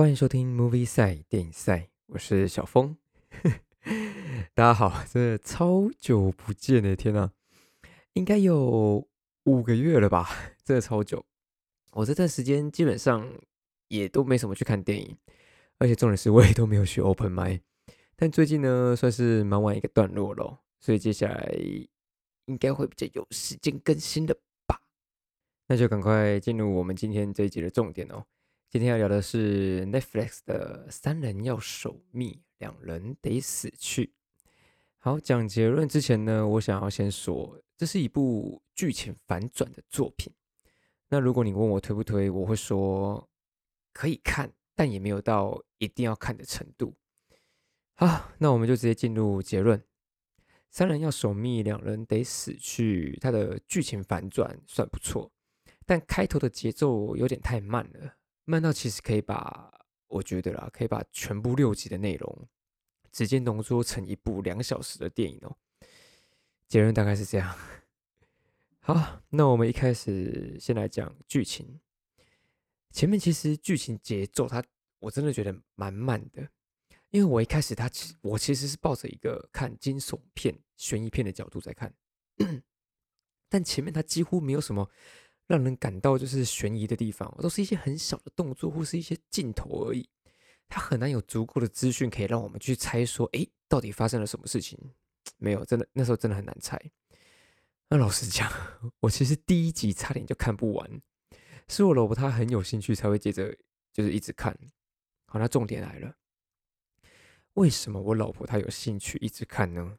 [0.00, 2.96] 欢迎收听 Movie 赛电影赛，我是小峰。
[4.54, 7.32] 大家好，真的超久不见的天呐，
[8.14, 9.06] 应该有
[9.44, 10.26] 五个月了吧？
[10.64, 11.22] 真的超久。
[11.92, 13.30] 我这段时间基本上
[13.88, 15.14] 也都没什么去看电影，
[15.76, 17.60] 而且重点是我也都没有去 Open m i
[18.16, 21.54] 但最近呢，算是忙完一个段落咯，所以接下来
[22.46, 24.34] 应该会比较有时间更新的
[24.66, 24.80] 吧。
[25.66, 28.24] 那就赶快进入我们今天这一集的重点哦。
[28.70, 34.04] 今天要聊的是 Netflix 的《三人要守密，两人得死去》。
[34.98, 40.32] 好，讲结论之前呢，我想要先说，这是一部剧情反转的作品。
[41.08, 43.28] 那如果你问我推不推，我会说
[43.92, 46.94] 可以看，但也没有到一定要看的程度。
[47.94, 49.76] 好，那我们就直接进入结论：
[50.70, 53.16] 《三人要守密，两人得死去》。
[53.20, 55.32] 它的剧情反转算不错，
[55.84, 58.14] 但开头的节奏有点太慢了。
[58.50, 59.72] 慢到其实可以把，
[60.08, 62.48] 我觉得啦，可以把全部六集的内容
[63.12, 65.56] 直接浓缩成一部两小时的电影哦。
[66.66, 67.56] 结论大概是这样。
[68.80, 71.80] 好，那我们一开始先来讲剧情。
[72.90, 74.64] 前面其实剧情节奏，它
[74.98, 76.50] 我真的觉得蛮慢的，
[77.10, 81.94] 因为我一开始它其我其实是抱着一个看惊悚片、悬疑片的角度在看，
[83.48, 84.90] 但前面它几乎没有什么。
[85.50, 90.08] 让人感到就是悬疑的地方，都是一些很小的动作或是一些镜头而已。
[90.68, 94.78] 它很难有足够的资讯可以让我们去猜说，哎，到底发生了什么事情？
[95.38, 96.80] 没有，真的那时候真的很难猜。
[97.88, 98.48] 那老实讲，
[99.00, 101.02] 我其实第一集差点就看不完，
[101.66, 103.52] 是我老婆她很有兴趣才会接着
[103.92, 104.56] 就是一直看。
[105.26, 106.14] 好，那重点来了，
[107.54, 109.98] 为什么我老婆她有兴趣一直看呢？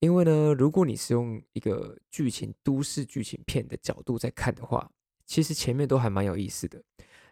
[0.00, 4.90] 因为呢，如果你是用一个剧情都市剧情片的角度在看的话，
[5.24, 6.78] 其实前面都还蛮有意思的。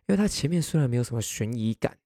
[0.07, 1.97] 因为它前面虽然没有什么悬疑感，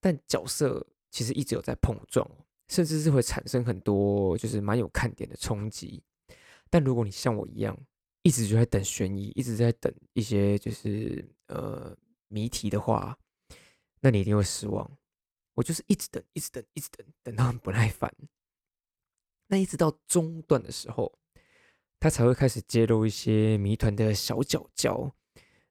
[0.00, 2.28] 但角色其实一直有在碰撞，
[2.68, 6.02] 甚至是会产生很多就是蛮有看点的冲击。
[6.70, 7.78] 但如果你像我一样，
[8.22, 11.96] 一直就在等悬疑，一直在等一些就是呃
[12.28, 13.16] 谜题的话，
[14.00, 14.90] 那你一定会失望。
[15.54, 18.12] 我就是一直等，一直等，一直等，等到很不耐烦。
[19.46, 21.18] 那一直到中段的时候，
[22.00, 25.14] 他才会开始揭露一些谜团的小角角。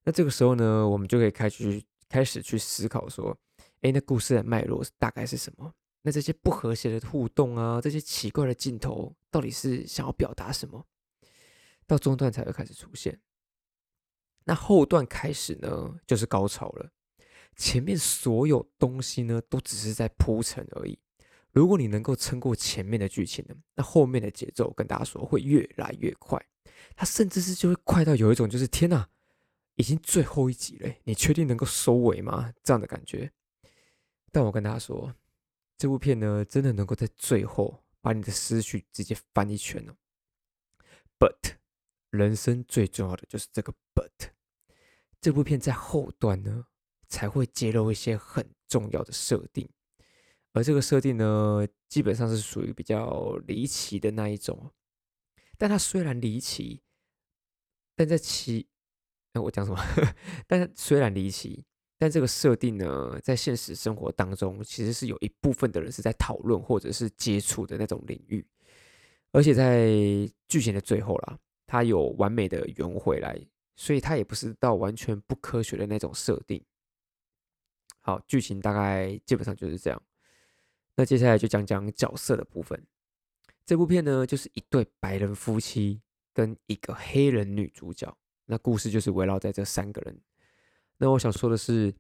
[0.03, 3.37] 那这个时候呢，我们就可以开始开始去思考说，
[3.81, 5.73] 哎，那故事的脉络大概是什么？
[6.01, 10.85] 那这些不和谐的互动啊，这些奇怪的镜头，到底是想要表达什么？
[11.87, 13.21] 到中段才会开始出现。
[14.45, 16.91] 那后段开始呢，就是高潮了。
[17.55, 20.99] 前面所有东西呢，都只是在铺陈而已。
[21.53, 26.43] 如果你能够撑过前面的剧情呢，那后面的节奏跟大家说会越来越快，
[26.95, 29.07] 它甚至是就会快到有一种就是天哪，
[29.75, 32.51] 已经最后一集了，你确定能够收尾吗？
[32.63, 33.31] 这样的感觉。
[34.31, 35.13] 但我跟大家说，
[35.77, 39.93] 这部片呢，真的能够在最后把你的思绪直接翻一圈哦。
[41.19, 41.57] But
[42.09, 44.31] 人生最重要的就是这个 But，
[45.21, 46.65] 这部片在后段呢
[47.07, 49.69] 才会揭露一些很重要的设定。
[50.53, 54.71] 而这个设定呢，基本上是属于比较离奇的那一种。
[55.57, 56.81] 但它虽然离奇，
[57.95, 58.67] 但在奇……
[59.33, 59.79] 哎，我讲什么？
[60.47, 61.65] 但虽然离奇，
[61.97, 68.45] 但这个设定呢，在现实生活当中，其实是有一部分的人是在讨论或者是接触的那种领域。
[69.31, 69.87] 而且在
[70.47, 73.35] 剧情的最后啦，它有完美的圆回来，
[73.75, 76.63] 所以它也不是到完全不科学的那种设定。
[78.01, 79.99] 好，剧情大概基本上就是这样。
[80.95, 82.85] 那接下来就讲讲角色的部分。
[83.65, 86.01] 这部片呢，就是一对白人夫妻
[86.33, 88.15] 跟一个黑人女主角。
[88.45, 90.21] 那故事就是围绕在这三个人。
[90.97, 91.93] 那我想说的是，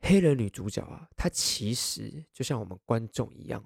[0.00, 3.62] 黑人女主角啊，她其实就像我们观众一样，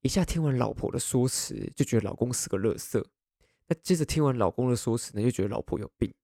[0.00, 3.04] 一下听完老婆的说辞，就觉得老公是个垃圾；
[3.66, 6.14] 那接着听完老公的说辞呢，就觉得老婆有病。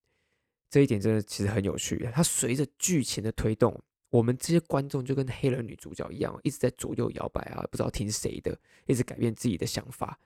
[0.70, 2.08] 这一点真的其实很有趣。
[2.12, 3.78] 它随着剧情的推动。
[4.14, 8.56] 我们这些观众就跟黑人女主角一样，一直在左右摇摆啊，不知道听谁的，
[8.86, 10.16] 一直改变自己的想法，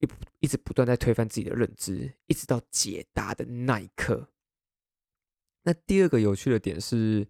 [0.00, 0.08] 一
[0.40, 4.28] 一直不断在推翻自己的认知，一直到解答的那一刻。
[5.62, 7.26] 那第二个有趣的点是，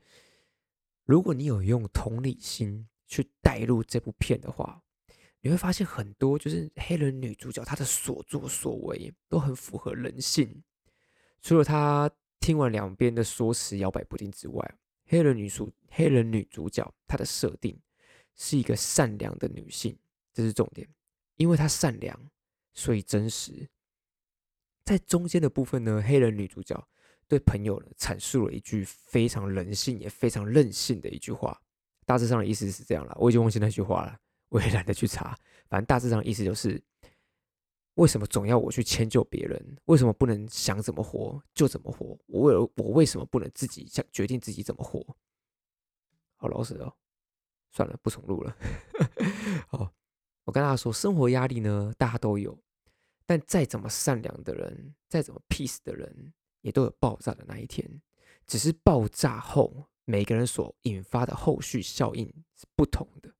[1.05, 4.83] 如果你有用同理心去带入这部片的话，
[5.43, 10.65] 你会发现很多就是黑人女主角她的所作所为都很符合人性。
[11.41, 12.11] 除了她
[12.41, 14.79] 听完两边的说辞摇摆不定之外，
[15.09, 17.79] 黑人女主黑人女主角她的设定
[18.37, 19.99] 是一个善良的女性，
[20.33, 20.89] 这是重点，
[21.37, 22.31] 因为她善良，
[22.73, 23.69] 所以真实。
[24.85, 26.89] 在中间的部分呢，黑人女主角
[27.27, 31.61] 对朋友呢阐述了一句非常人性也非常任性的一句话，
[32.07, 34.19] 大致上的意思是这样了，我已经忘记那句话了，
[34.49, 35.37] 我也懒得去查，
[35.69, 36.81] 反正大致上的意思就是，
[37.99, 39.77] 为什么总要我去迁就别人？
[39.87, 42.17] 为什么不能想怎么活就怎么活？
[42.27, 45.05] 我为我为什么不能自己想决定自己怎么活？
[46.37, 46.95] 好老实哦，
[47.73, 48.57] 算了，不重录了。
[49.67, 49.93] 好，
[50.45, 52.57] 我跟大家说，生活压力呢，大家都有，
[53.27, 56.33] 但再怎么善良的人，再怎么 peace 的人。
[56.61, 58.03] 也都有爆炸的那一天，
[58.45, 63.33] 只是爆炸后每个人所引发的后续效应是不同的。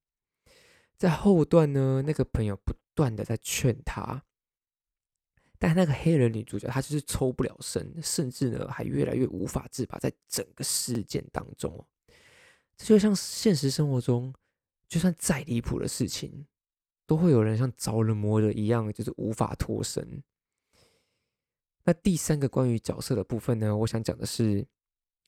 [0.97, 4.25] 在后段呢，那个朋友不断的在劝他，
[5.59, 9.99] 但那个黑人女主角她就是抽不了身，甚至呢还越来越无法自拔。
[9.99, 11.85] 在整个事件当中，
[12.77, 14.33] 这就像现实生活中，
[14.89, 16.47] 就算再离谱的事情，
[17.07, 20.23] 都会有人像着了魔的一样，就是无法脱身。
[21.85, 23.75] 那第三个关于角色的部分呢？
[23.75, 24.67] 我想讲的是，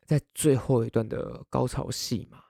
[0.04, 2.44] 在最后一段的高潮戏嘛，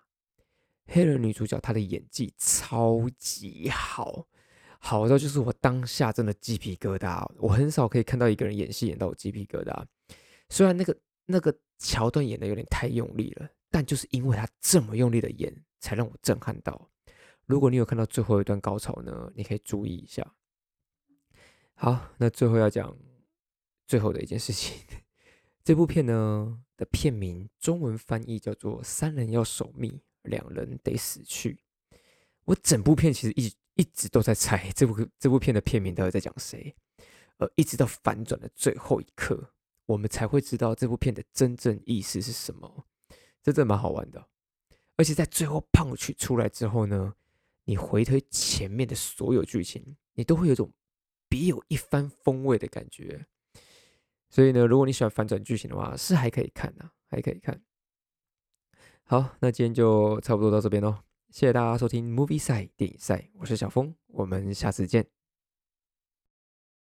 [0.87, 4.27] 黑人女主角她的演技超级好，
[4.81, 7.25] 好到就是我当下真的鸡皮疙瘩。
[7.37, 9.85] 我很少可以看到一个人演戏演到我鸡皮疙瘩。
[10.49, 10.97] 虽然那个
[11.27, 16.91] 那个桥段演的有点太用力了，但就是因为他这么用力的演，才让我震撼到。
[17.47, 20.35] 如果你有看到最后一段高潮呢，你可以注意一下。
[21.75, 22.97] 好，那最后要讲。
[23.87, 24.87] 最后的一件事情，
[25.65, 31.59] 这部片呢的片名中文翻译叫做“三人要守密，两人得死去”。
[32.47, 36.75] 我整部片其实一直一直都在猜这部这部片的片名到底在讲谁，
[37.39, 39.53] 而一直到反转的最后一刻，
[39.87, 42.87] 我们才会知道这部片的真正意思是什么。
[43.43, 44.29] 真的蛮好玩的，
[44.97, 47.15] 而且在最后胖曲出来之后呢，
[47.65, 50.71] 你回推前面的所有剧情，你都会有种
[51.27, 53.27] 别有一番风味的感觉。
[54.29, 57.63] 所以呢，如果你喜欢反转剧情的话，是还可以看的，还可以看。
[59.05, 60.99] 好，那今天就差不多到这边喽，
[61.31, 65.20] 谢谢大家收听 Movie 赛电影赛，我是小峰，我们下次见。